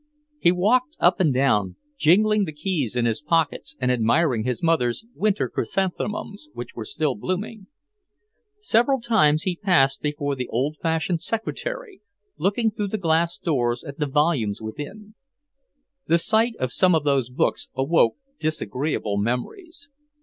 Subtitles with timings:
[0.39, 5.05] He walked up and down, jingling the keys in his pockets and admiring his mother's
[5.13, 7.67] winter chrysanthemums, which were still blooming.
[8.59, 12.01] Several times he paused before the old fashioned secretary,
[12.39, 15.13] looking through the glass doors at the volumes within.
[16.07, 19.91] The sight of some of those books awoke disagreeable memories.